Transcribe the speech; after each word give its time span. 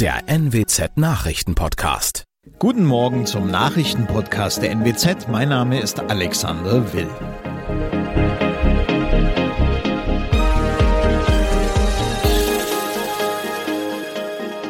der 0.00 0.28
NWZ 0.28 0.96
Nachrichtenpodcast. 0.96 2.24
Guten 2.58 2.86
Morgen 2.86 3.26
zum 3.26 3.50
Nachrichtenpodcast 3.50 4.62
der 4.62 4.70
NWZ. 4.70 5.28
Mein 5.28 5.50
Name 5.50 5.78
ist 5.78 6.00
Alexander 6.00 6.90
Will. 6.94 7.06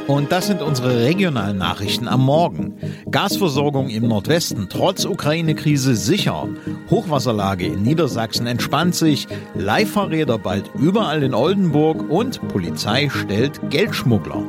Und 0.08 0.32
das 0.32 0.48
sind 0.48 0.62
unsere 0.62 1.04
regionalen 1.04 1.58
Nachrichten 1.58 2.08
am 2.08 2.24
Morgen. 2.24 2.74
Gasversorgung 3.08 3.88
im 3.88 4.08
Nordwesten 4.08 4.66
trotz 4.68 5.04
Ukraine-Krise 5.04 5.94
sicher. 5.94 6.48
Hochwasserlage 6.90 7.66
in 7.66 7.84
Niedersachsen 7.84 8.48
entspannt 8.48 8.96
sich. 8.96 9.28
Leihfahrräder 9.54 10.38
bald 10.38 10.68
überall 10.74 11.22
in 11.22 11.34
Oldenburg 11.34 12.10
und 12.10 12.48
Polizei 12.48 13.08
stellt 13.08 13.60
Geldschmuggler. 13.70 14.42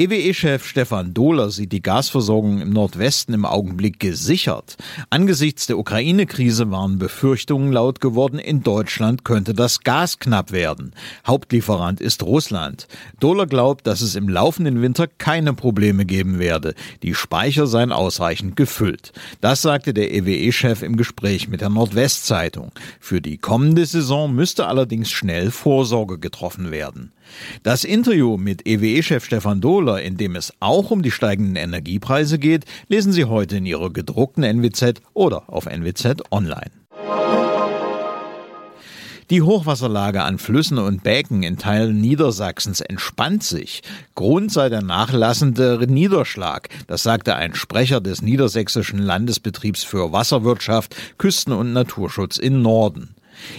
EWE-Chef 0.00 0.64
Stefan 0.64 1.12
Dohler 1.12 1.50
sieht 1.50 1.72
die 1.72 1.82
Gasversorgung 1.82 2.60
im 2.60 2.70
Nordwesten 2.70 3.34
im 3.34 3.44
Augenblick 3.44 3.98
gesichert. 3.98 4.76
Angesichts 5.10 5.66
der 5.66 5.76
Ukraine-Krise 5.76 6.70
waren 6.70 7.00
Befürchtungen 7.00 7.72
laut 7.72 8.00
geworden, 8.00 8.38
in 8.38 8.62
Deutschland 8.62 9.24
könnte 9.24 9.54
das 9.54 9.80
Gas 9.80 10.20
knapp 10.20 10.52
werden. 10.52 10.92
Hauptlieferant 11.26 12.00
ist 12.00 12.22
Russland. 12.22 12.86
Dohler 13.18 13.46
glaubt, 13.46 13.88
dass 13.88 14.00
es 14.00 14.14
im 14.14 14.28
laufenden 14.28 14.82
Winter 14.82 15.08
keine 15.08 15.52
Probleme 15.52 16.04
geben 16.04 16.38
werde. 16.38 16.76
Die 17.02 17.14
Speicher 17.14 17.66
seien 17.66 17.90
ausreichend 17.90 18.54
gefüllt. 18.54 19.12
Das 19.40 19.62
sagte 19.62 19.94
der 19.94 20.14
EWE-Chef 20.14 20.84
im 20.84 20.96
Gespräch 20.96 21.48
mit 21.48 21.60
der 21.60 21.70
Nordwestzeitung. 21.70 22.70
Für 23.00 23.20
die 23.20 23.38
kommende 23.38 23.84
Saison 23.84 24.32
müsste 24.32 24.68
allerdings 24.68 25.10
schnell 25.10 25.50
Vorsorge 25.50 26.20
getroffen 26.20 26.70
werden. 26.70 27.10
Das 27.62 27.84
Interview 27.84 28.36
mit 28.36 28.66
EWE-Chef 28.66 29.24
Stefan 29.24 29.60
Dohler, 29.60 30.02
in 30.02 30.16
dem 30.16 30.36
es 30.36 30.52
auch 30.60 30.90
um 30.90 31.02
die 31.02 31.10
steigenden 31.10 31.56
Energiepreise 31.56 32.38
geht, 32.38 32.64
lesen 32.88 33.12
Sie 33.12 33.24
heute 33.24 33.56
in 33.56 33.66
Ihrer 33.66 33.90
gedruckten 33.90 34.44
NWZ 34.44 35.00
oder 35.14 35.44
auf 35.48 35.66
NWZ 35.66 36.22
Online. 36.30 36.70
Die 39.30 39.42
Hochwasserlage 39.42 40.22
an 40.22 40.38
Flüssen 40.38 40.78
und 40.78 41.02
Bäcken 41.02 41.42
in 41.42 41.58
Teilen 41.58 42.00
Niedersachsens 42.00 42.80
entspannt 42.80 43.44
sich. 43.44 43.82
Grund 44.14 44.50
sei 44.50 44.70
der 44.70 44.80
nachlassende 44.80 45.84
Niederschlag. 45.86 46.70
Das 46.86 47.02
sagte 47.02 47.34
ein 47.34 47.54
Sprecher 47.54 48.00
des 48.00 48.22
Niedersächsischen 48.22 48.98
Landesbetriebs 48.98 49.84
für 49.84 50.12
Wasserwirtschaft, 50.12 50.96
Küsten- 51.18 51.52
und 51.52 51.74
Naturschutz 51.74 52.38
in 52.38 52.62
Norden. 52.62 53.14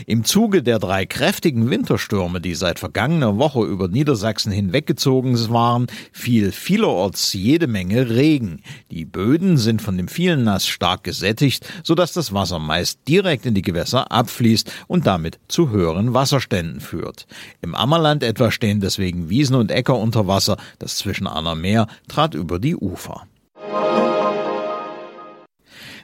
Im 0.06 0.24
Zuge 0.24 0.64
der 0.64 0.80
drei 0.80 1.06
kräftigen 1.06 1.70
Winterstürme, 1.70 2.42
die 2.42 2.56
seit 2.56 2.80
vergangener 2.80 3.38
Woche 3.38 3.64
über 3.64 3.88
Niedersachsen 3.88 4.52
hinweggezogen 4.52 5.38
waren, 5.50 5.88
fiel 6.12 6.52
vielerorts 6.52 7.34
jede 7.34 7.68
Menge 7.68 8.10
Regen. 8.10 8.62
Die 8.92 9.06
Böden 9.06 9.58
sind 9.58 9.82
von 9.82 9.98
dem 9.98 10.08
vielen 10.08 10.44
Nass 10.44 10.68
stark 10.68 11.04
gesättigt, 11.04 11.68
sodass 11.84 12.14
das 12.14 12.34
Wasser 12.34 12.60
meist 12.60 13.00
direkt 13.08 13.46
in 13.46 13.54
die 13.54 13.62
Gewässer 13.62 14.12
abfließt 14.12 14.72
und 14.88 15.08
damit 15.08 15.40
zu 15.48 15.70
höheren 15.70 16.14
Wasserständen 16.14 16.80
führt. 16.80 17.28
Im 17.62 17.76
Ammerland 17.76 18.24
etwa 18.24 18.52
stehen 18.52 18.82
deswegen 18.82 19.30
Wiesen 19.30 19.56
und 19.56 19.72
Äcker 19.72 19.98
unter 19.98 20.28
Wasser, 20.28 20.58
das 20.80 20.98
zwischen 20.98 21.28
Anner 21.28 21.56
Meer 21.56 21.88
trat 22.08 22.36
über 22.36 22.60
die 22.60 22.76
Ufer. 22.76 23.26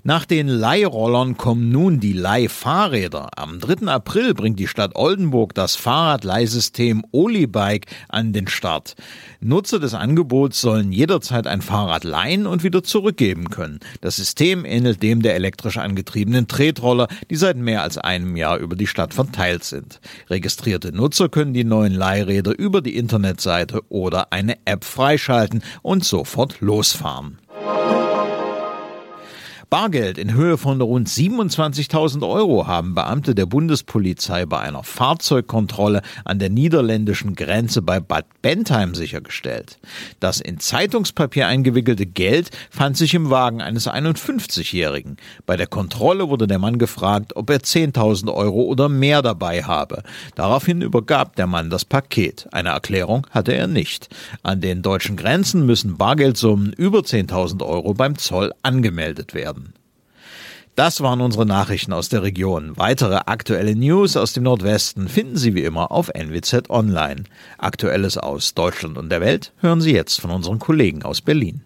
Nach 0.07 0.25
den 0.25 0.47
Leihrollern 0.47 1.35
kommen 1.35 1.71
nun 1.71 1.99
die 1.99 2.13
Leihfahrräder. 2.13 3.29
Am 3.37 3.59
3. 3.59 3.87
April 3.87 4.35
bringt 4.35 4.59
die 4.59 4.67
Stadt 4.67 4.95
Oldenburg 4.95 5.55
das 5.55 5.75
Fahrradleihsystem 5.75 7.03
Olibike 7.11 7.87
an 8.07 8.31
den 8.31 8.47
Start. 8.47 8.93
Nutzer 9.39 9.79
des 9.79 9.95
Angebots 9.95 10.61
sollen 10.61 10.91
jederzeit 10.91 11.47
ein 11.47 11.63
Fahrrad 11.63 12.03
leihen 12.03 12.45
und 12.45 12.63
wieder 12.63 12.83
zurückgeben 12.83 13.49
können. 13.49 13.79
Das 14.01 14.17
System 14.17 14.63
ähnelt 14.63 15.01
dem 15.01 15.23
der 15.23 15.33
elektrisch 15.33 15.79
angetriebenen 15.79 16.47
Tretroller, 16.47 17.07
die 17.31 17.35
seit 17.35 17.57
mehr 17.57 17.81
als 17.81 17.97
einem 17.97 18.37
Jahr 18.37 18.59
über 18.59 18.75
die 18.75 18.85
Stadt 18.85 19.15
verteilt 19.15 19.63
sind. 19.63 19.99
Registrierte 20.29 20.91
Nutzer 20.91 21.29
können 21.29 21.55
die 21.55 21.63
neuen 21.63 21.95
Leihräder 21.95 22.55
über 22.55 22.83
die 22.83 22.95
Internetseite 22.95 23.81
oder 23.89 24.31
eine 24.31 24.55
App 24.65 24.83
freischalten 24.83 25.63
und 25.81 26.05
sofort 26.05 26.61
losfahren. 26.61 27.39
Bargeld 29.69 30.17
in 30.17 30.33
Höhe 30.33 30.57
von 30.57 30.79
rund 30.79 31.07
27.000 31.07 32.27
Euro 32.27 32.67
haben 32.67 32.93
Beamte 32.93 33.33
der 33.33 33.47
Bundespolizei 33.47 34.45
bei 34.45 34.59
einer 34.59 34.83
Fahrzeugkontrolle 34.83 36.01
an 36.23 36.39
der 36.39 36.49
niederländischen 36.49 37.35
Grenze 37.35 37.81
bei 37.81 37.99
Bad 37.99 38.25
Bentheim 38.41 38.93
sichergestellt. 38.93 39.79
Das 40.19 40.39
in 40.39 40.59
Zeitungspapier 40.59 41.47
eingewickelte 41.47 42.05
Geld 42.05 42.51
fand 42.69 42.95
sich 42.95 43.13
im 43.15 43.29
Wagen 43.31 43.61
eines 43.61 43.87
51-Jährigen. 43.87 45.17
Bei 45.45 45.57
der 45.57 45.67
Kontrolle 45.67 46.29
wurde 46.29 46.47
der 46.47 46.59
Mann 46.59 46.77
gefragt, 46.77 47.35
ob 47.35 47.49
er 47.49 47.59
10.000 47.59 48.33
Euro 48.33 48.63
oder 48.63 48.87
mehr 48.87 49.21
dabei 49.21 49.63
habe. 49.63 50.03
Daraufhin 50.35 50.81
übergab 50.81 51.35
der 51.37 51.47
Mann 51.47 51.69
das 51.69 51.85
Paket. 51.85 52.47
Eine 52.51 52.69
Erklärung 52.69 53.25
hatte 53.31 53.53
er 53.53 53.67
nicht. 53.67 54.09
An 54.43 54.61
den 54.61 54.83
deutschen 54.83 55.17
Grenzen 55.17 55.65
müssen 55.65 55.97
Bargeldsummen 55.97 56.71
über 56.73 56.99
10.000 56.99 57.65
Euro 57.65 57.93
beim 57.95 58.17
Zoll 58.17 58.53
angemeldet 58.61 59.33
werden. 59.33 59.64
Das 60.75 60.99
waren 60.99 61.21
unsere 61.21 61.45
Nachrichten 61.45 61.93
aus 61.93 62.09
der 62.09 62.21
Region. 62.21 62.73
Weitere 62.75 63.15
aktuelle 63.27 63.77
News 63.77 64.17
aus 64.17 64.33
dem 64.33 64.43
Nordwesten 64.43 65.07
finden 65.07 65.37
Sie 65.37 65.55
wie 65.55 65.63
immer 65.63 65.89
auf 65.89 66.09
NWZ 66.13 66.69
Online. 66.69 67.23
Aktuelles 67.57 68.17
aus 68.17 68.55
Deutschland 68.55 68.97
und 68.97 69.09
der 69.09 69.21
Welt 69.21 69.53
hören 69.61 69.79
Sie 69.79 69.93
jetzt 69.93 70.19
von 70.19 70.31
unseren 70.31 70.59
Kollegen 70.59 71.03
aus 71.03 71.21
Berlin. 71.21 71.61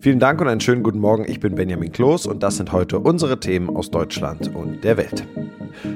Vielen 0.00 0.20
Dank 0.20 0.40
und 0.40 0.46
einen 0.46 0.60
schönen 0.60 0.84
guten 0.84 1.00
Morgen. 1.00 1.24
Ich 1.28 1.40
bin 1.40 1.56
Benjamin 1.56 1.90
Kloß 1.90 2.26
und 2.26 2.44
das 2.44 2.58
sind 2.58 2.70
heute 2.70 3.00
unsere 3.00 3.40
Themen 3.40 3.68
aus 3.68 3.90
Deutschland 3.90 4.54
und 4.54 4.84
der 4.84 4.96
Welt. 4.96 5.26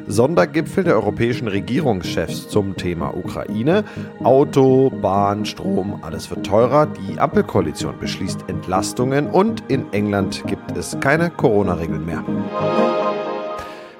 Sondergipfel 0.08 0.84
der 0.84 0.94
europäischen 0.94 1.48
Regierungschefs 1.48 2.48
zum 2.48 2.76
Thema 2.76 3.16
Ukraine. 3.16 3.84
Auto, 4.24 4.90
Bahn, 4.90 5.44
Strom, 5.44 6.00
alles 6.02 6.30
wird 6.30 6.46
teurer. 6.46 6.86
Die 6.86 7.20
Ampelkoalition 7.20 7.98
beschließt 8.00 8.44
Entlastungen 8.48 9.28
und 9.28 9.62
in 9.68 9.92
England 9.92 10.42
gibt 10.46 10.55
es 10.76 10.96
keine 11.00 11.30
Corona-Regeln 11.30 12.04
mehr. 12.04 12.24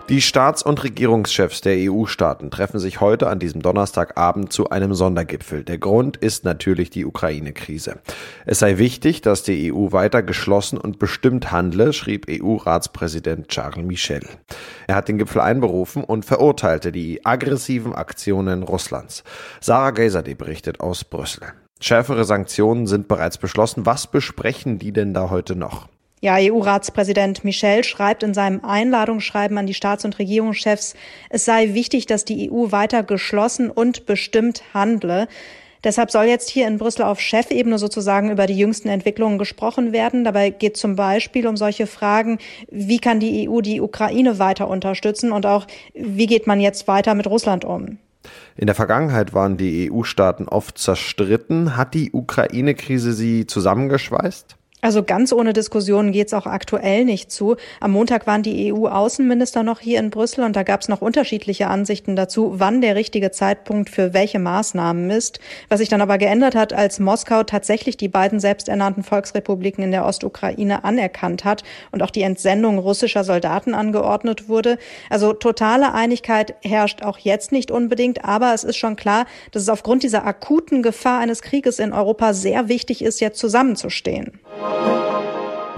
Die 0.09 0.20
Staats- 0.20 0.62
und 0.62 0.84
Regierungschefs 0.84 1.62
der 1.62 1.91
EU-Staaten 1.91 2.53
treffen 2.53 2.78
sich 2.78 3.00
heute 3.00 3.28
an 3.28 3.41
diesem 3.41 3.60
Donnerstagabend 3.60 4.53
zu 4.53 4.70
einem 4.70 4.94
Sondergipfel. 4.94 5.64
Der 5.64 5.78
Grund 5.78 6.16
ist 6.16 6.44
natürlich 6.44 6.91
die 6.91 7.04
Ukraine-Krise. 7.04 7.97
Es 8.44 8.60
sei 8.60 8.78
wichtig, 8.78 9.20
dass 9.22 9.42
die 9.42 9.72
EU 9.72 9.91
weiter 9.91 10.22
geschlossen 10.22 10.78
und 10.78 11.00
bestimmt 11.00 11.50
handle, 11.50 11.92
schrieb 11.92 12.26
EU-Ratspräsident 12.31 13.48
Charles 13.48 13.84
Michel. 13.84 14.22
Er 14.87 14.94
hat 14.94 15.08
den 15.08 15.19
Gipfel 15.19 15.41
einberufen 15.41 16.04
und 16.04 16.25
verurteilte 16.25 16.93
die 16.93 17.26
aggressiven 17.26 17.93
Aktionen 17.93 18.62
Russlands. 18.62 19.25
Sarah 19.60 19.91
Geiserde 19.91 20.37
berichtet 20.37 20.78
aus 20.78 21.03
Brüssel. 21.03 21.48
Schärfere 21.81 22.25
Sanktionen 22.25 22.87
sind 22.87 23.08
bereits 23.08 23.38
beschlossen. 23.38 23.87
Was 23.87 24.06
besprechen 24.06 24.78
die 24.78 24.93
denn 24.93 25.14
da 25.14 25.31
heute 25.31 25.56
noch? 25.56 25.88
Ja, 26.26 26.38
EU-Ratspräsident 26.41 27.44
Michel 27.44 27.84
schreibt 27.84 28.25
in 28.25 28.34
seinem 28.34 28.64
Einladungsschreiben 28.64 29.59
an 29.59 29.69
die 29.69 29.75
Staats- 29.75 30.04
und 30.04 30.19
Regierungschefs, 30.19 30.97
es 31.31 31.44
sei 31.44 31.72
wichtig, 31.72 32.06
dass 32.06 32.25
die 32.25 32.50
EU 32.50 32.72
weiter 32.72 33.04
geschlossen 33.04 33.70
und 33.70 34.06
bestimmt 34.06 34.64
handle. 34.75 35.28
Deshalb 35.84 36.10
soll 36.10 36.25
jetzt 36.25 36.50
hier 36.50 36.66
in 36.66 36.78
Brüssel 36.78 37.04
auf 37.04 37.20
Chefebene 37.20 37.78
sozusagen 37.78 38.32
über 38.32 38.48
die 38.48 38.59
jüngsten 38.59 38.88
Entwicklungen 38.88 39.38
gesprochen 39.38 39.92
werden. 39.92 40.25
Dabei 40.25 40.50
geht 40.50 40.76
zum 40.76 40.97
Beispiel 40.97 41.47
um 41.47 41.56
solche 41.56 41.87
Fragen, 41.87 42.38
wie 42.72 42.98
kann 42.98 43.20
die 43.20 43.48
EU 43.48 43.60
die 43.60 43.81
Ukraine 43.81 44.41
weiter 44.41 44.66
unterstützen 44.66 45.31
und 45.31 45.47
auch, 45.47 45.69
wie 45.94 46.26
geht 46.26 46.48
man 46.48 46.58
jetzt 46.58 46.88
weiter 46.88 47.14
mit 47.14 47.28
Russland 47.28 47.64
um? 47.64 47.98
In 48.56 48.66
der 48.66 48.75
Vergangenheit 48.75 49.32
waren 49.32 49.58
die 49.58 49.93
EU-Staaten 49.93 50.48
oft 50.48 50.76
zerstritten. 50.76 51.76
Hat 51.76 51.94
die 51.94 52.11
Ukraine-Krise 52.11 53.12
sie 53.12 53.46
zusammengeschweißt? 53.46 54.56
Also 54.87 55.03
ganz 55.03 55.33
ohne 55.33 55.53
Diskussionen 55.53 56.12
geht's 56.12 56.33
auch 56.33 56.47
aktuell 56.47 57.05
nicht 57.05 57.33
zu. 57.33 57.56
Am 57.81 57.91
Montag 57.91 58.29
waren 58.29 58.44
die 58.44 58.73
EU-Außenminister 58.73 59.65
noch 59.65 59.81
hier 59.81 59.99
in 59.99 60.11
Brüssel 60.11 60.44
und 60.44 60.55
da 60.55 60.62
gab's 60.62 60.87
noch 60.87 61.00
unterschiedliche 61.00 61.67
Ansichten 61.67 62.15
dazu, 62.15 62.53
wann 62.59 62.81
der 62.81 62.94
richtige 62.94 63.33
Zeitpunkt 63.33 63.91
für 63.91 64.15
welche 64.15 64.38
Maßnahmen 64.38 65.11
ist. 65.11 65.41
Was 65.69 65.81
sich 65.81 65.88
dann 65.88 66.03
aber 66.03 66.19
geändert 66.19 66.55
hat, 66.55 66.73
als 66.73 67.00
Moskau 67.00 67.43
tatsächlich 67.43 67.97
die 67.97 68.06
beiden 68.06 68.38
selbsternannten 68.38 69.03
Volksrepubliken 69.03 69.83
in 69.83 69.91
der 69.91 70.06
Ostukraine 70.06 70.85
anerkannt 70.85 71.44
hat 71.44 71.65
und 71.91 72.00
auch 72.05 72.11
die 72.12 72.23
Entsendung 72.23 72.79
russischer 72.79 73.25
Soldaten 73.25 73.75
angeordnet 73.75 74.49
wurde. 74.49 74.79
Also 75.11 75.33
totale 75.33 75.94
Einigkeit 75.94 76.55
herrscht 76.62 77.03
auch 77.03 77.19
jetzt 77.19 77.50
nicht 77.50 77.73
unbedingt, 77.73 78.25
aber 78.25 78.55
es 78.55 78.62
ist 78.62 78.77
schon 78.77 78.94
klar, 78.94 79.27
dass 79.50 79.62
es 79.62 79.69
aufgrund 79.69 80.05
dieser 80.05 80.25
akuten 80.25 80.85
Gefahr 80.85 81.19
eines 81.19 81.43
Krieges 81.43 81.81
in 81.81 81.93
Europa 81.93 82.35
sehr 82.35 82.69
wichtig 82.69 83.03
ist, 83.03 83.19
jetzt 83.21 83.41
zusammenzustehen. 83.41 84.38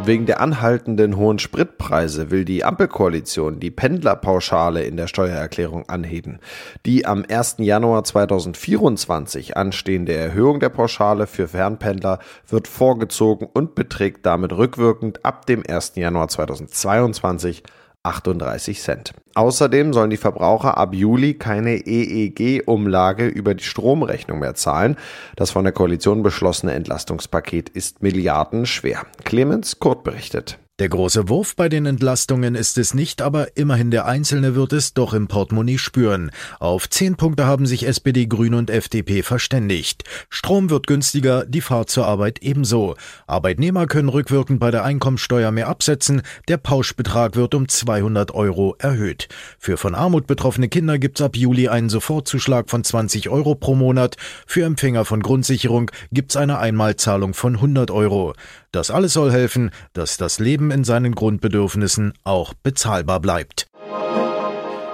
Wegen 0.08 0.24
der 0.24 0.40
anhaltenden 0.40 1.16
hohen 1.16 1.38
Spritpreise 1.38 2.30
will 2.30 2.46
die 2.46 2.64
Ampelkoalition 2.64 3.60
die 3.60 3.70
Pendlerpauschale 3.70 4.84
in 4.84 4.96
der 4.96 5.06
Steuererklärung 5.06 5.86
anheben. 5.88 6.38
Die 6.86 7.04
am 7.04 7.26
1. 7.28 7.56
Januar 7.58 8.04
2024 8.04 9.58
anstehende 9.58 10.14
Erhöhung 10.14 10.60
der 10.60 10.70
Pauschale 10.70 11.26
für 11.26 11.48
Fernpendler 11.48 12.20
wird 12.48 12.68
vorgezogen 12.68 13.48
und 13.52 13.74
beträgt 13.74 14.24
damit 14.24 14.52
rückwirkend 14.52 15.26
ab 15.26 15.44
dem 15.44 15.62
1. 15.68 15.92
Januar 15.96 16.28
2022 16.28 17.64
38 18.08 18.80
Cent. 18.80 19.12
Außerdem 19.34 19.92
sollen 19.92 20.10
die 20.10 20.16
Verbraucher 20.16 20.76
ab 20.78 20.94
Juli 20.94 21.34
keine 21.34 21.86
EEG-Umlage 21.86 23.26
über 23.26 23.54
die 23.54 23.64
Stromrechnung 23.64 24.40
mehr 24.40 24.54
zahlen. 24.54 24.96
Das 25.36 25.50
von 25.50 25.64
der 25.64 25.72
Koalition 25.72 26.22
beschlossene 26.22 26.72
Entlastungspaket 26.72 27.68
ist 27.68 28.02
milliardenschwer. 28.02 29.06
Clemens 29.24 29.78
Kurt 29.78 30.02
berichtet. 30.02 30.58
Der 30.80 30.88
große 30.88 31.28
Wurf 31.28 31.56
bei 31.56 31.68
den 31.68 31.86
Entlastungen 31.86 32.54
ist 32.54 32.78
es 32.78 32.94
nicht, 32.94 33.20
aber 33.20 33.56
immerhin 33.56 33.90
der 33.90 34.06
Einzelne 34.06 34.54
wird 34.54 34.72
es 34.72 34.94
doch 34.94 35.12
im 35.12 35.26
Portemonnaie 35.26 35.76
spüren. 35.76 36.30
Auf 36.60 36.88
zehn 36.88 37.16
Punkte 37.16 37.46
haben 37.46 37.66
sich 37.66 37.84
SPD, 37.84 38.26
Grüne 38.26 38.56
und 38.56 38.70
FDP 38.70 39.24
verständigt. 39.24 40.04
Strom 40.28 40.70
wird 40.70 40.86
günstiger, 40.86 41.44
die 41.46 41.62
Fahrt 41.62 41.90
zur 41.90 42.06
Arbeit 42.06 42.42
ebenso. 42.42 42.94
Arbeitnehmer 43.26 43.88
können 43.88 44.08
rückwirkend 44.08 44.60
bei 44.60 44.70
der 44.70 44.84
Einkommensteuer 44.84 45.50
mehr 45.50 45.66
absetzen, 45.66 46.22
der 46.46 46.58
Pauschbetrag 46.58 47.34
wird 47.34 47.56
um 47.56 47.68
200 47.68 48.30
Euro 48.30 48.76
erhöht. 48.78 49.26
Für 49.58 49.78
von 49.78 49.96
Armut 49.96 50.28
betroffene 50.28 50.68
Kinder 50.68 51.00
gibt's 51.00 51.20
ab 51.20 51.34
Juli 51.34 51.66
einen 51.66 51.88
Sofortzuschlag 51.88 52.70
von 52.70 52.84
20 52.84 53.30
Euro 53.30 53.56
pro 53.56 53.74
Monat. 53.74 54.14
Für 54.46 54.62
Empfänger 54.64 55.04
von 55.04 55.24
Grundsicherung 55.24 55.90
gibt's 56.12 56.36
eine 56.36 56.60
Einmalzahlung 56.60 57.34
von 57.34 57.56
100 57.56 57.90
Euro. 57.90 58.34
Das 58.70 58.90
alles 58.90 59.14
soll 59.14 59.32
helfen, 59.32 59.70
dass 59.94 60.18
das 60.18 60.40
Leben 60.40 60.70
in 60.70 60.84
seinen 60.84 61.14
Grundbedürfnissen 61.14 62.12
auch 62.24 62.52
bezahlbar 62.52 63.20
bleibt. 63.20 63.66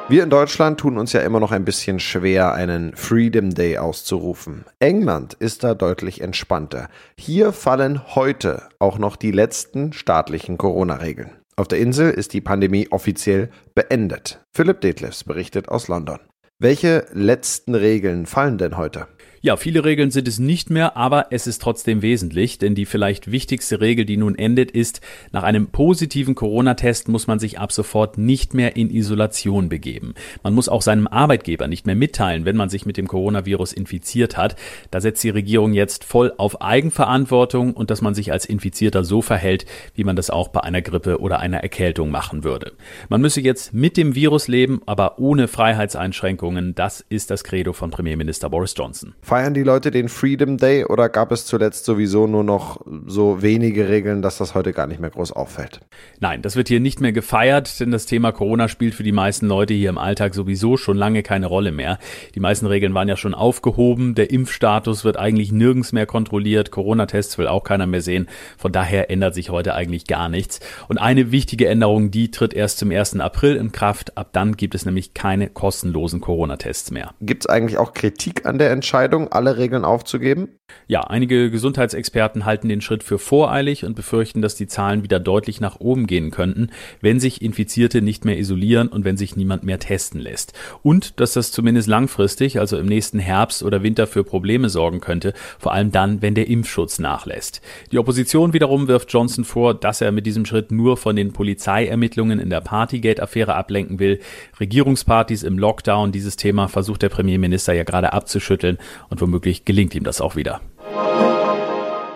Wir 0.07 0.23
in 0.23 0.31
Deutschland 0.31 0.79
tun 0.79 0.99
uns 0.99 1.13
ja 1.15 1.23
immer 1.23 1.41
noch 1.41 1.51
ein 1.51 1.65
bisschen 1.65 1.99
schwer, 1.99 2.53
einen 2.53 2.95
Freedom 2.95 3.55
Day 3.55 3.79
auszurufen. 3.79 4.65
England 4.79 5.33
ist 5.35 5.65
da 5.65 5.75
deutlich 5.75 6.21
entspannter. 6.21 6.89
Hier 7.19 7.53
fallen 7.53 8.15
heute 8.15 8.69
auch 8.79 8.99
noch 8.99 9.17
die 9.17 9.33
letzten 9.33 9.93
staatlichen 9.95 10.59
Corona-Regeln. 10.59 11.33
Auf 11.57 11.69
der 11.69 11.79
Insel 11.79 12.11
ist 12.11 12.33
die 12.35 12.43
Pandemie 12.43 12.89
offiziell 12.91 13.49
beendet. 13.75 14.45
Philipp 14.53 14.83
Detlefs 14.83 15.25
berichtet 15.25 15.69
aus 15.69 15.89
London. 15.89 16.19
Welche 16.59 17.07
letzten 17.13 17.75
Regeln 17.75 18.27
fallen 18.27 18.59
denn 18.59 18.77
heute? 18.77 19.09
Ja, 19.45 19.59
viele 19.59 19.85
Regeln 19.85 20.11
sind 20.11 20.27
es 20.27 20.39
nicht 20.39 20.71
mehr, 20.71 20.97
aber 20.97 21.27
es 21.29 21.47
ist 21.47 21.61
trotzdem 21.61 22.01
wesentlich, 22.01 22.57
denn 22.57 22.75
die 22.75 22.87
vielleicht 22.87 23.31
wichtigste 23.31 23.79
Regel, 23.79 24.07
die 24.07 24.17
nun 24.17 24.37
endet, 24.37 24.71
ist, 24.71 25.03
nach 25.33 25.43
einem 25.43 25.67
positiven 25.67 26.35
Corona-Test 26.35 27.09
muss 27.09 27.27
man 27.27 27.39
sich 27.39 27.59
ab 27.59 27.71
sofort 27.71 28.17
nicht 28.17 28.55
mehr 28.55 28.75
in 28.77 28.89
Isolation 28.89 29.69
begeben. 29.69 30.15
Man 30.43 30.55
muss 30.55 30.71
auch 30.71 30.81
seinem 30.81 31.07
Arbeitgeber 31.07 31.67
nicht 31.67 31.85
mehr 31.85 31.95
mitteilen, 31.95 32.47
wenn 32.47 32.57
man 32.57 32.71
sich 32.71 32.87
mit 32.87 32.97
dem 32.97 33.07
Coronavirus 33.07 33.75
infiziert 33.75 34.39
hat. 34.39 34.57
Da 34.91 35.03
setzt 35.03 35.23
die 35.23 35.29
Regierung 35.29 35.75
jetzt 35.75 36.05
voll 36.05 36.33
auf 36.39 36.63
Eigenverantwortung 36.63 37.75
und 37.75 37.91
dass 37.91 38.01
man 38.01 38.15
sich 38.15 38.33
als 38.33 38.47
Infizierter 38.47 39.05
so 39.05 39.21
verhält, 39.21 39.67
wie 39.95 40.05
man 40.05 40.17
das 40.17 40.31
auch 40.31 40.49
bei 40.49 40.63
einer 40.63 40.81
Grippe 40.81 41.21
oder 41.21 41.41
einer 41.41 41.59
Erkältung 41.59 42.11
machen 42.11 42.45
würde. 42.45 42.73
Man 43.11 43.21
müsse 43.21 43.43
jetzt 43.43 43.75
mit 43.75 43.99
dem 43.99 44.15
Virus 44.15 44.49
leben, 44.49 44.81
aber 44.87 45.19
ohne 45.19 45.49
Freiheitseinschränkungen. 45.49 46.75
Das 46.75 47.05
ist 47.07 47.31
das 47.31 47.45
Credo 47.45 47.75
von 47.75 47.91
Premierminister 47.91 48.49
Boris 48.49 48.73
Johnson. 48.75 49.13
Feiern 49.35 49.53
die 49.53 49.65
Leute 49.65 49.91
den 49.91 50.09
Freedom 50.09 50.59
Day 50.59 50.85
oder 50.85 51.09
gab 51.09 51.33
es 51.33 51.45
zuletzt 51.45 51.87
sowieso 51.87 52.29
nur 52.29 52.45
noch 52.45 52.81
so 53.09 53.43
wenige 53.43 53.89
Regeln, 53.89 54.23
dass 54.23 54.39
das 54.39 54.55
heute 54.55 54.73
gar 54.73 54.87
nicht 54.87 55.01
mehr 55.01 55.11
groß 55.11 55.33
auffällt? 55.33 55.81
Nein, 56.21 56.41
das 56.41 56.55
wird 56.55 56.69
hier 56.69 56.79
nicht 56.79 57.01
mehr 57.01 57.11
gefeiert, 57.11 57.81
denn 57.81 57.91
das 57.91 58.07
Thema 58.07 58.31
Corona 58.31 58.69
spielt 58.69 58.95
für 58.95 59.03
die 59.03 59.11
meisten 59.11 59.49
Leute 59.49 59.75
hier 59.75 59.89
im 59.89 59.99
Alltag 59.99 60.37
sowieso 60.37 60.77
schon 60.77 60.97
lange 60.97 61.25
keine 61.25 61.47
Rolle 61.47 61.73
mehr. 61.73 61.99
Die 62.37 62.39
meisten 62.39 62.67
Regeln 62.67 62.95
waren 62.95 63.09
ja 63.09 63.17
schon 63.17 63.35
aufgehoben, 63.35 64.15
der 64.15 64.31
Impfstatus 64.31 65.05
wird 65.05 65.17
eigentlich 65.17 65.51
nirgends 65.51 65.91
mehr 65.91 66.07
kontrolliert, 66.07 66.71
Corona-Tests 66.71 67.37
will 67.37 67.49
auch 67.49 67.65
keiner 67.65 67.89
mehr 67.89 68.03
sehen. 68.03 68.29
Von 68.57 68.71
daher 68.71 69.11
ändert 69.11 69.35
sich 69.35 69.51
heute 69.51 69.75
eigentlich 69.75 70.07
gar 70.07 70.29
nichts. 70.29 70.61
Und 70.87 70.99
eine 70.99 71.33
wichtige 71.33 71.67
Änderung, 71.67 72.13
die 72.13 72.31
tritt 72.31 72.55
erst 72.55 72.79
zum 72.79 72.93
1. 72.93 73.19
April 73.19 73.57
in 73.57 73.73
Kraft. 73.73 74.17
Ab 74.17 74.29
dann 74.31 74.57
gibt 74.57 74.77
es 74.77 74.87
nämlich 74.87 75.13
keine 75.13 75.49
kostenlosen 75.49 76.21
Corona-Tests 76.21 76.93
mehr. 76.93 77.15
Gibt 77.21 77.43
es 77.43 77.47
eigentlich 77.49 77.79
auch 77.79 77.95
Kritik 77.95 78.47
an 78.47 78.59
der 78.59 78.71
Entscheidung? 78.71 79.24
Entscheidung, 79.25 79.33
alle 79.33 79.57
Regeln 79.57 79.85
aufzugeben? 79.85 80.49
Ja, 80.87 81.03
einige 81.03 81.51
Gesundheitsexperten 81.51 82.45
halten 82.45 82.69
den 82.69 82.81
Schritt 82.81 83.03
für 83.03 83.19
voreilig 83.19 83.85
und 83.85 83.95
befürchten, 83.95 84.43
dass 84.43 84.55
die 84.55 84.67
Zahlen 84.67 85.03
wieder 85.03 85.21
deutlich 85.21 85.61
nach 85.61 85.81
oben 85.81 86.07
gehen 86.07 86.31
könnten, 86.31 86.71
wenn 87.01 87.21
sich 87.21 87.43
Infizierte 87.43 88.03
nicht 88.03 88.25
mehr 88.25 88.39
isolieren 88.39 88.89
und 88.89 89.05
wenn 89.05 89.17
sich 89.17 89.37
niemand 89.37 89.65
mehr 89.65 89.79
testen 89.79 90.21
lässt. 90.21 90.53
Und 90.83 91.21
dass 91.21 91.35
das 91.35 91.53
zumindest 91.53 91.89
langfristig, 91.89 92.59
also 92.59 92.79
im 92.79 92.87
nächsten 92.87 93.19
Herbst 93.19 93.63
oder 93.63 93.83
Winter 93.83 94.07
für 94.07 94.25
Probleme 94.25 94.69
sorgen 94.69 95.01
könnte, 95.01 95.33
vor 95.59 95.73
allem 95.73 95.93
dann, 95.93 96.23
wenn 96.23 96.35
der 96.35 96.49
Impfschutz 96.49 96.99
nachlässt. 96.99 97.61
Die 97.93 97.99
Opposition 97.99 98.53
wiederum 98.53 98.89
wirft 98.89 99.13
Johnson 99.13 99.45
vor, 99.45 99.75
dass 99.75 100.01
er 100.01 100.13
mit 100.13 100.27
diesem 100.27 100.47
Schritt 100.47 100.73
nur 100.73 100.97
von 100.97 101.17
den 101.17 101.33
Polizeiermittlungen 101.33 102.39
in 102.39 102.51
der 102.51 102.61
Partygate-Affäre 102.61 103.55
ablenken 103.55 103.99
will. 103.99 104.21
Regierungspartys 104.61 105.43
im 105.43 105.59
Lockdown, 105.59 106.13
dieses 106.13 106.37
Thema 106.37 106.69
versucht 106.69 107.03
der 107.03 107.09
Premierminister 107.09 107.73
ja 107.75 107.85
gerade 107.85 108.13
abzuschütteln 108.13 108.79
und 109.15 109.21
womöglich 109.21 109.65
gelingt 109.65 109.95
ihm 109.95 110.03
das 110.03 110.21
auch 110.21 110.35
wieder. 110.35 110.61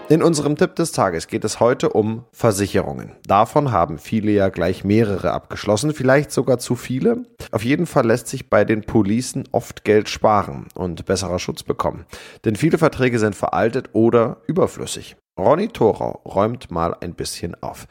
In 0.09 0.21
unserem 0.23 0.57
Tipp 0.57 0.75
des 0.75 0.91
Tages 0.91 1.29
geht 1.29 1.45
es 1.45 1.61
heute 1.61 1.91
um 1.91 2.25
Versicherungen. 2.33 3.13
Davon 3.27 3.71
haben 3.71 3.99
viele 3.99 4.33
ja 4.33 4.49
gleich 4.49 4.83
mehrere 4.83 5.33
abgeschlossen, 5.33 5.93
vielleicht 5.93 6.33
sogar 6.33 6.59
zu 6.59 6.75
viele. 6.75 7.27
Auf 7.53 7.63
jeden 7.63 7.87
Fall 7.87 8.07
lässt 8.07 8.27
sich 8.27 8.51
bei 8.51 8.65
den 8.65 8.83
Policen 8.83 9.45
oft 9.53 9.85
Geld 9.85 10.09
sparen 10.09 10.67
und 10.75 11.05
besserer 11.05 11.39
Schutz 11.39 11.63
bekommen. 11.63 12.05
Denn 12.45 12.57
viele 12.57 12.79
Verträge 12.79 13.21
sind 13.21 13.37
veraltet 13.37 13.91
oder 13.93 14.39
überflüssig. 14.49 15.17
Ronny 15.39 15.69
Thorau 15.69 16.21
räumt 16.25 16.71
mal 16.71 16.97
ein 17.01 17.15
bisschen 17.15 17.55
auf. 17.63 17.87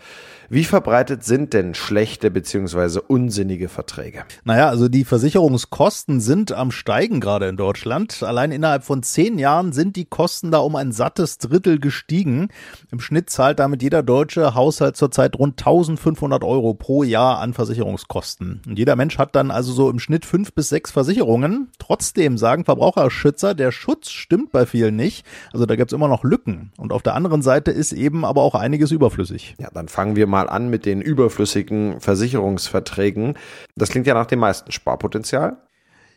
Wie 0.49 0.63
verbreitet 0.63 1.25
sind 1.25 1.53
denn 1.53 1.73
schlechte 1.73 2.31
bzw. 2.31 3.01
unsinnige 3.05 3.67
Verträge? 3.67 4.23
Naja, 4.45 4.69
also 4.69 4.88
die 4.88 5.03
Versicherungskosten 5.03 6.21
sind 6.21 6.53
am 6.53 6.71
Steigen 6.71 7.19
gerade 7.19 7.49
in 7.49 7.57
Deutschland. 7.57 8.23
Allein 8.23 8.53
innerhalb 8.53 8.85
von 8.85 9.03
zehn 9.03 9.39
Jahren 9.39 9.73
sind 9.73 9.97
die 9.97 10.05
Kosten 10.05 10.49
da 10.51 10.59
um 10.59 10.77
ein 10.77 10.94
sattes 10.94 11.38
Drittel 11.38 11.79
gestiegen. 11.79 12.47
Im 12.91 13.01
Schnitt 13.01 13.29
zahlt 13.29 13.59
damit 13.59 13.83
jeder 13.83 14.03
deutsche 14.03 14.55
Haushalt 14.55 14.95
zurzeit 14.95 15.38
rund 15.38 15.59
1500 15.59 16.45
Euro 16.45 16.73
pro 16.73 17.03
Jahr 17.03 17.39
an 17.39 17.53
Versicherungskosten. 17.53 18.61
Und 18.65 18.79
jeder 18.79 18.95
Mensch 18.95 19.17
hat 19.17 19.35
dann 19.35 19.51
also 19.51 19.73
so 19.73 19.89
im 19.89 19.99
Schnitt 19.99 20.25
fünf 20.25 20.53
bis 20.53 20.69
sechs 20.69 20.91
Versicherungen. 20.91 21.71
Trotzdem 21.77 22.38
sagen 22.38 22.63
Verbraucherschützer, 22.63 23.53
der 23.53 23.73
Schutz 23.73 24.11
stimmt 24.11 24.53
bei 24.53 24.65
vielen 24.65 24.95
nicht. 24.95 25.25
Also 25.51 25.65
da 25.65 25.75
gibt 25.75 25.91
es 25.91 25.95
immer 25.95 26.07
noch 26.07 26.23
Lücken. 26.23 26.71
Und 26.77 26.94
auf 26.94 27.04
der 27.04 27.16
anderen 27.16 27.36
Seite 27.41 27.71
ist 27.71 27.91
eben 27.91 28.25
aber 28.25 28.41
auch 28.41 28.56
einiges 28.56 28.91
überflüssig. 28.91 29.56
Ja, 29.59 29.69
dann 29.73 29.87
fangen 29.87 30.15
wir 30.15 30.27
mal 30.27 30.49
an 30.49 30.69
mit 30.69 30.85
den 30.85 31.01
überflüssigen 31.01 31.99
Versicherungsverträgen. 31.99 33.37
Das 33.75 33.89
klingt 33.89 34.07
ja 34.07 34.13
nach 34.13 34.25
dem 34.25 34.39
meisten 34.39 34.71
Sparpotenzial. 34.71 35.57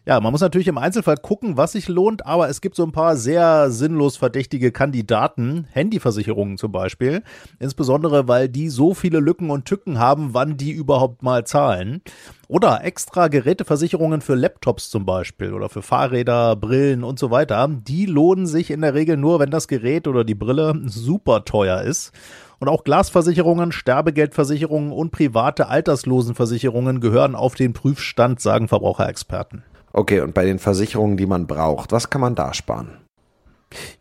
Ja, 0.07 0.19
man 0.19 0.33
muss 0.33 0.41
natürlich 0.41 0.67
im 0.69 0.79
Einzelfall 0.79 1.19
gucken, 1.19 1.59
was 1.59 1.73
sich 1.73 1.87
lohnt, 1.87 2.25
aber 2.25 2.49
es 2.49 2.63
gibt 2.63 2.75
so 2.75 2.83
ein 2.85 2.91
paar 2.91 3.17
sehr 3.17 3.71
sinnlos 3.71 4.17
verdächtige 4.17 4.73
Kandidaten, 4.73 5.67
Handyversicherungen 5.73 6.57
zum 6.57 6.73
Beispiel, 6.73 7.23
insbesondere 7.59 8.27
weil 8.27 8.49
die 8.49 8.71
so 8.71 8.95
viele 8.95 9.21
Lücken 9.21 9.51
und 9.51 9.67
Tücken 9.67 9.99
haben, 9.99 10.33
wann 10.33 10.57
die 10.57 10.71
überhaupt 10.71 11.23
mal 11.23 11.45
zahlen. 11.45 12.01
Oder 12.49 12.83
extra 12.83 13.29
Geräteversicherungen 13.29 14.23
für 14.23 14.35
Laptops 14.37 14.89
zum 14.89 15.05
Beispiel 15.05 15.53
oder 15.53 15.69
für 15.69 15.83
Fahrräder, 15.83 16.57
Brillen 16.57 17.05
und 17.05 17.19
so 17.19 17.31
weiter. 17.31 17.69
Die 17.71 18.07
lohnen 18.07 18.47
sich 18.47 18.71
in 18.71 18.81
der 18.81 18.95
Regel 18.95 19.19
nur, 19.19 19.39
wenn 19.39 19.51
das 19.51 19.69
Gerät 19.69 20.09
oder 20.09 20.25
die 20.25 20.35
Brille 20.35 20.81
super 20.87 21.45
teuer 21.45 21.83
ist. 21.83 22.13
Und 22.59 22.69
auch 22.69 22.85
Glasversicherungen, 22.85 23.71
Sterbegeldversicherungen 23.71 24.93
und 24.93 25.13
private 25.13 25.69
Alterslosenversicherungen 25.69 27.01
gehören 27.01 27.35
auf 27.35 27.55
den 27.55 27.75
Prüfstand, 27.75 28.41
sagen 28.41 28.67
Verbraucherexperten. 28.67 29.63
Okay, 29.93 30.21
und 30.21 30.35
bei 30.35 30.45
den 30.45 30.59
Versicherungen, 30.59 31.17
die 31.17 31.27
man 31.27 31.47
braucht, 31.47 31.93
was 31.93 32.11
kann 32.11 32.21
man 32.21 32.35
da 32.35 32.55
sparen? 32.55 32.99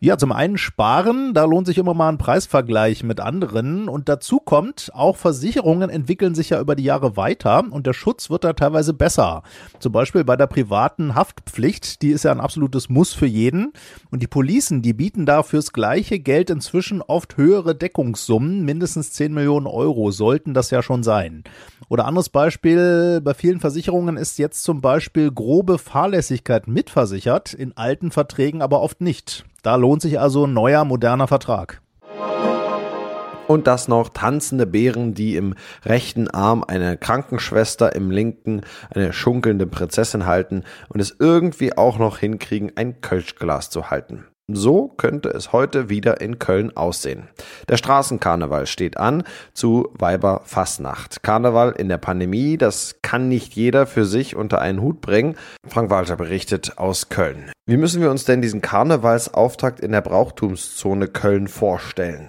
Ja, 0.00 0.18
zum 0.18 0.32
einen 0.32 0.58
sparen, 0.58 1.32
da 1.32 1.44
lohnt 1.44 1.66
sich 1.66 1.78
immer 1.78 1.94
mal 1.94 2.08
ein 2.08 2.18
Preisvergleich 2.18 3.04
mit 3.04 3.20
anderen 3.20 3.88
und 3.88 4.08
dazu 4.08 4.38
kommt, 4.38 4.90
auch 4.94 5.16
Versicherungen 5.16 5.90
entwickeln 5.90 6.34
sich 6.34 6.50
ja 6.50 6.60
über 6.60 6.74
die 6.74 6.84
Jahre 6.84 7.16
weiter 7.16 7.64
und 7.70 7.86
der 7.86 7.92
Schutz 7.92 8.30
wird 8.30 8.42
da 8.42 8.52
teilweise 8.52 8.94
besser. 8.94 9.42
Zum 9.78 9.92
Beispiel 9.92 10.24
bei 10.24 10.36
der 10.36 10.48
privaten 10.48 11.14
Haftpflicht, 11.14 12.02
die 12.02 12.10
ist 12.10 12.24
ja 12.24 12.32
ein 12.32 12.40
absolutes 12.40 12.88
Muss 12.88 13.12
für 13.12 13.26
jeden 13.26 13.72
und 14.10 14.22
die 14.22 14.26
Policen, 14.26 14.82
die 14.82 14.92
bieten 14.92 15.24
da 15.24 15.44
fürs 15.44 15.72
gleiche 15.72 16.18
Geld 16.18 16.50
inzwischen 16.50 17.00
oft 17.00 17.36
höhere 17.36 17.76
Deckungssummen, 17.76 18.64
mindestens 18.64 19.12
10 19.12 19.32
Millionen 19.32 19.66
Euro 19.66 20.10
sollten 20.10 20.52
das 20.52 20.70
ja 20.70 20.82
schon 20.82 21.04
sein. 21.04 21.44
Oder 21.88 22.06
anderes 22.06 22.28
Beispiel, 22.28 23.20
bei 23.22 23.34
vielen 23.34 23.60
Versicherungen 23.60 24.16
ist 24.16 24.38
jetzt 24.38 24.62
zum 24.62 24.80
Beispiel 24.80 25.30
grobe 25.30 25.78
Fahrlässigkeit 25.78 26.68
mitversichert, 26.68 27.52
in 27.52 27.76
alten 27.76 28.10
Verträgen 28.10 28.62
aber 28.62 28.80
oft 28.80 29.00
nicht. 29.00 29.44
Da 29.62 29.76
lohnt 29.76 30.02
sich 30.02 30.18
also 30.18 30.46
ein 30.46 30.52
neuer, 30.52 30.84
moderner 30.84 31.28
Vertrag. 31.28 31.82
Und 33.46 33.66
das 33.66 33.88
noch 33.88 34.10
tanzende 34.10 34.64
Bären, 34.64 35.12
die 35.12 35.34
im 35.34 35.54
rechten 35.84 36.28
Arm 36.30 36.64
eine 36.66 36.96
Krankenschwester, 36.96 37.94
im 37.96 38.12
linken 38.12 38.60
eine 38.94 39.12
schunkelnde 39.12 39.66
Prinzessin 39.66 40.24
halten 40.24 40.62
und 40.88 41.00
es 41.00 41.16
irgendwie 41.18 41.76
auch 41.76 41.98
noch 41.98 42.18
hinkriegen, 42.18 42.72
ein 42.76 43.00
Kölschglas 43.00 43.68
zu 43.68 43.90
halten. 43.90 44.29
So 44.54 44.88
könnte 44.88 45.28
es 45.30 45.52
heute 45.52 45.88
wieder 45.88 46.20
in 46.20 46.38
Köln 46.38 46.76
aussehen. 46.76 47.28
Der 47.68 47.76
Straßenkarneval 47.76 48.66
steht 48.66 48.96
an 48.96 49.24
zu 49.52 49.88
Weiberfastnacht. 49.98 51.22
Karneval 51.22 51.72
in 51.72 51.88
der 51.88 51.98
Pandemie, 51.98 52.56
das 52.56 52.96
kann 53.02 53.28
nicht 53.28 53.54
jeder 53.54 53.86
für 53.86 54.04
sich 54.04 54.36
unter 54.36 54.60
einen 54.60 54.80
Hut 54.80 55.00
bringen. 55.00 55.36
Frank 55.66 55.90
Walter 55.90 56.16
berichtet 56.16 56.78
aus 56.78 57.08
Köln. 57.08 57.50
Wie 57.66 57.76
müssen 57.76 58.02
wir 58.02 58.10
uns 58.10 58.24
denn 58.24 58.42
diesen 58.42 58.60
Karnevalsauftakt 58.60 59.80
in 59.80 59.92
der 59.92 60.00
Brauchtumszone 60.00 61.08
Köln 61.08 61.48
vorstellen? 61.48 62.28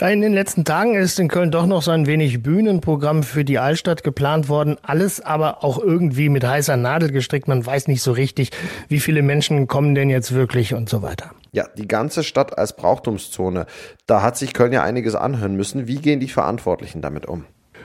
Ja, 0.00 0.08
in 0.08 0.20
den 0.20 0.32
letzten 0.32 0.64
Tagen 0.64 0.94
ist 0.94 1.20
in 1.20 1.28
Köln 1.28 1.50
doch 1.50 1.66
noch 1.66 1.82
so 1.82 1.90
ein 1.90 2.06
wenig 2.06 2.42
Bühnenprogramm 2.42 3.22
für 3.22 3.44
die 3.44 3.58
Altstadt 3.58 4.02
geplant 4.02 4.48
worden. 4.48 4.76
Alles 4.82 5.20
aber 5.20 5.62
auch 5.62 5.78
irgendwie 5.78 6.28
mit 6.28 6.44
heißer 6.44 6.76
Nadel 6.76 7.12
gestrickt. 7.12 7.48
Man 7.48 7.64
weiß 7.64 7.88
nicht 7.88 8.02
so 8.02 8.12
richtig, 8.12 8.50
wie 8.88 9.00
viele 9.00 9.22
Menschen 9.22 9.68
kommen 9.68 9.94
denn 9.94 10.10
jetzt 10.10 10.32
wirklich 10.32 10.74
und 10.74 10.88
so 10.88 11.02
weiter. 11.02 11.30
Ja, 11.54 11.68
die 11.76 11.86
ganze 11.86 12.24
Stadt 12.24 12.56
als 12.56 12.74
Brauchtumszone. 12.76 13.66
Da 14.06 14.22
hat 14.22 14.38
sich 14.38 14.54
Köln 14.54 14.72
ja 14.72 14.82
einiges 14.82 15.14
anhören 15.14 15.54
müssen. 15.54 15.86
Wie 15.86 15.96
gehen 15.96 16.18
die 16.18 16.28
Verantwortlichen 16.28 17.02
damit 17.02 17.26
um? 17.26 17.44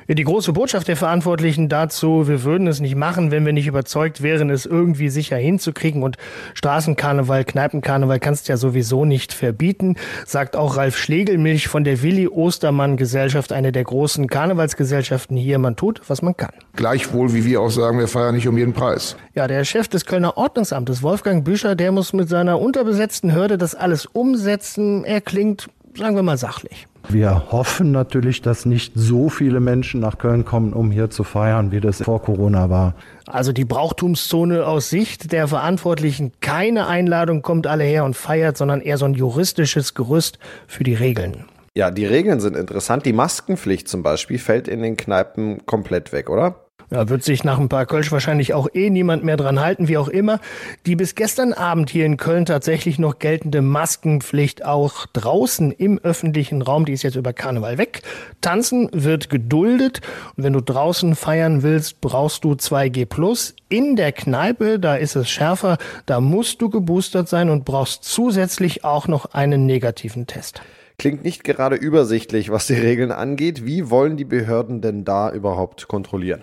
Die 0.09 0.23
große 0.23 0.53
Botschaft 0.53 0.87
der 0.87 0.95
Verantwortlichen 0.95 1.67
dazu, 1.67 2.29
wir 2.29 2.43
würden 2.43 2.65
es 2.67 2.79
nicht 2.79 2.95
machen, 2.95 3.29
wenn 3.29 3.45
wir 3.45 3.51
nicht 3.51 3.67
überzeugt 3.67 4.23
wären, 4.23 4.49
es 4.49 4.65
irgendwie 4.65 5.09
sicher 5.09 5.35
hinzukriegen. 5.35 6.01
Und 6.01 6.15
Straßenkarneval, 6.53 7.43
Kneipenkarneval 7.43 8.17
kannst 8.21 8.47
du 8.47 8.53
ja 8.53 8.57
sowieso 8.57 9.03
nicht 9.03 9.33
verbieten, 9.33 9.95
sagt 10.25 10.55
auch 10.55 10.77
Ralf 10.77 10.97
Schlegelmilch 10.97 11.67
von 11.67 11.83
der 11.83 12.01
Willi 12.03 12.29
Ostermann 12.29 12.95
Gesellschaft, 12.95 13.51
eine 13.51 13.73
der 13.73 13.83
großen 13.83 14.27
Karnevalsgesellschaften 14.27 15.35
hier. 15.35 15.59
Man 15.59 15.75
tut, 15.75 16.01
was 16.07 16.21
man 16.21 16.37
kann. 16.37 16.51
Gleichwohl, 16.77 17.33
wie 17.33 17.43
wir 17.43 17.59
auch 17.59 17.71
sagen, 17.71 17.99
wir 17.99 18.07
feiern 18.07 18.35
nicht 18.35 18.47
um 18.47 18.57
jeden 18.57 18.71
Preis. 18.71 19.17
Ja, 19.35 19.47
der 19.47 19.65
Chef 19.65 19.89
des 19.89 20.05
Kölner 20.05 20.37
Ordnungsamtes, 20.37 21.03
Wolfgang 21.03 21.43
Büscher, 21.43 21.75
der 21.75 21.91
muss 21.91 22.13
mit 22.13 22.29
seiner 22.29 22.61
unterbesetzten 22.61 23.35
Hürde 23.35 23.57
das 23.57 23.75
alles 23.75 24.05
umsetzen. 24.05 25.03
Er 25.03 25.19
klingt, 25.19 25.67
sagen 25.97 26.15
wir 26.15 26.23
mal, 26.23 26.37
sachlich. 26.37 26.87
Wir 27.09 27.51
hoffen 27.51 27.91
natürlich, 27.91 28.41
dass 28.41 28.65
nicht 28.65 28.91
so 28.95 29.29
viele 29.29 29.61
Menschen 29.61 30.01
nach 30.01 30.17
Köln 30.17 30.43
kommen, 30.43 30.73
um 30.73 30.91
hier 30.91 31.09
zu 31.09 31.23
feiern, 31.23 31.71
wie 31.71 31.79
das 31.79 32.01
vor 32.01 32.21
Corona 32.21 32.69
war. 32.69 32.95
Also 33.25 33.53
die 33.53 33.63
Brauchtumszone 33.63 34.65
aus 34.65 34.89
Sicht 34.89 35.31
der 35.31 35.47
Verantwortlichen 35.47 36.33
keine 36.41 36.87
Einladung, 36.87 37.41
kommt 37.41 37.65
alle 37.65 37.85
her 37.85 38.03
und 38.03 38.15
feiert, 38.15 38.57
sondern 38.57 38.81
eher 38.81 38.97
so 38.97 39.05
ein 39.05 39.13
juristisches 39.13 39.93
Gerüst 39.93 40.37
für 40.67 40.83
die 40.83 40.95
Regeln. 40.95 41.45
Ja, 41.75 41.91
die 41.91 42.05
Regeln 42.05 42.39
sind 42.41 42.57
interessant. 42.57 43.05
Die 43.05 43.13
Maskenpflicht 43.13 43.87
zum 43.87 44.03
Beispiel 44.03 44.39
fällt 44.39 44.67
in 44.67 44.81
den 44.81 44.97
Kneipen 44.97 45.65
komplett 45.65 46.11
weg, 46.11 46.29
oder? 46.29 46.66
Ja, 46.89 47.09
wird 47.09 47.21
sich 47.21 47.43
nach 47.43 47.59
ein 47.59 47.67
paar 47.67 47.85
Kölsch 47.85 48.13
wahrscheinlich 48.13 48.53
auch 48.53 48.69
eh 48.73 48.89
niemand 48.89 49.25
mehr 49.25 49.35
dran 49.35 49.59
halten, 49.59 49.89
wie 49.89 49.97
auch 49.97 50.07
immer. 50.07 50.39
Die 50.85 50.95
bis 50.95 51.15
gestern 51.15 51.51
Abend 51.51 51.89
hier 51.89 52.05
in 52.05 52.15
Köln 52.15 52.45
tatsächlich 52.45 52.97
noch 52.97 53.19
geltende 53.19 53.61
Maskenpflicht 53.61 54.63
auch 54.63 55.05
draußen 55.07 55.73
im 55.73 55.99
öffentlichen 55.99 56.61
Raum, 56.61 56.85
die 56.85 56.93
ist 56.93 57.03
jetzt 57.03 57.17
über 57.17 57.33
Karneval 57.33 57.77
weg. 57.77 58.03
Tanzen 58.39 58.89
wird 58.93 59.29
geduldet. 59.29 59.99
Und 60.37 60.45
wenn 60.45 60.53
du 60.53 60.61
draußen 60.61 61.15
feiern 61.15 61.61
willst, 61.61 61.99
brauchst 61.99 62.45
du 62.45 62.53
2G+. 62.53 63.53
In 63.67 63.97
der 63.97 64.13
Kneipe, 64.13 64.79
da 64.79 64.95
ist 64.95 65.17
es 65.17 65.29
schärfer, 65.29 65.77
da 66.05 66.21
musst 66.21 66.61
du 66.61 66.69
geboostert 66.69 67.27
sein 67.27 67.49
und 67.49 67.65
brauchst 67.65 68.05
zusätzlich 68.05 68.85
auch 68.85 69.09
noch 69.09 69.33
einen 69.33 69.65
negativen 69.65 70.25
Test. 70.25 70.61
Klingt 70.97 71.25
nicht 71.25 71.43
gerade 71.43 71.75
übersichtlich, 71.75 72.49
was 72.49 72.67
die 72.67 72.75
Regeln 72.75 73.11
angeht. 73.11 73.65
Wie 73.65 73.89
wollen 73.89 74.15
die 74.15 74.25
Behörden 74.25 74.79
denn 74.79 75.03
da 75.03 75.31
überhaupt 75.31 75.89
kontrollieren? 75.89 76.41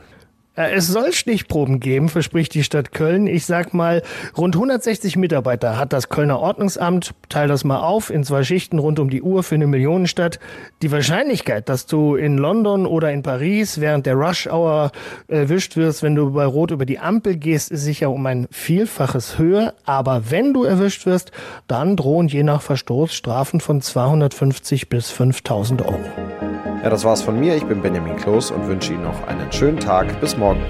Äh, 0.56 0.74
es 0.74 0.88
soll 0.88 1.12
Stichproben 1.12 1.80
geben, 1.80 2.08
verspricht 2.08 2.54
die 2.54 2.64
Stadt 2.64 2.92
Köln. 2.92 3.26
Ich 3.26 3.46
sag 3.46 3.74
mal, 3.74 4.02
rund 4.36 4.54
160 4.54 5.16
Mitarbeiter 5.16 5.78
hat 5.78 5.92
das 5.92 6.08
Kölner 6.08 6.38
Ordnungsamt. 6.38 7.14
Teil 7.28 7.48
das 7.48 7.64
mal 7.64 7.80
auf 7.80 8.10
in 8.10 8.24
zwei 8.24 8.44
Schichten 8.44 8.78
rund 8.78 8.98
um 8.98 9.10
die 9.10 9.22
Uhr 9.22 9.42
für 9.42 9.56
eine 9.56 9.66
Millionenstadt. 9.66 10.38
Die 10.82 10.92
Wahrscheinlichkeit, 10.92 11.68
dass 11.68 11.86
du 11.86 12.14
in 12.14 12.38
London 12.38 12.86
oder 12.86 13.10
in 13.10 13.22
Paris 13.22 13.80
während 13.80 14.06
der 14.06 14.14
Rush 14.14 14.46
Hour 14.46 14.92
erwischt 15.28 15.76
wirst, 15.76 16.02
wenn 16.02 16.14
du 16.14 16.32
bei 16.32 16.44
Rot 16.44 16.70
über 16.70 16.86
die 16.86 16.98
Ampel 16.98 17.36
gehst, 17.36 17.70
ist 17.70 17.82
sicher 17.82 18.10
um 18.10 18.24
ein 18.26 18.46
Vielfaches 18.50 19.38
höher. 19.38 19.74
Aber 19.84 20.30
wenn 20.30 20.52
du 20.52 20.64
erwischt 20.64 21.06
wirst, 21.06 21.32
dann 21.66 21.96
drohen 21.96 22.28
je 22.28 22.42
nach 22.42 22.62
Verstoß 22.62 23.12
Strafen 23.12 23.60
von 23.60 23.80
250 23.80 24.88
bis 24.88 25.10
5000 25.10 25.82
Euro. 25.82 26.53
Ja, 26.84 26.90
das 26.90 27.02
war's 27.02 27.22
von 27.22 27.40
mir. 27.40 27.56
Ich 27.56 27.64
bin 27.64 27.80
Benjamin 27.80 28.14
Kloß 28.14 28.50
und 28.50 28.66
wünsche 28.66 28.92
Ihnen 28.92 29.04
noch 29.04 29.26
einen 29.26 29.50
schönen 29.50 29.80
Tag. 29.80 30.20
Bis 30.20 30.36
morgen. 30.36 30.60